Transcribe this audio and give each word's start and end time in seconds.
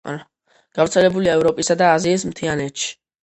გავრცელებულია 0.77 1.35
ევროპისა 1.39 1.77
და 1.81 1.91
აზიის 1.99 2.27
მთიანეთში. 2.31 2.89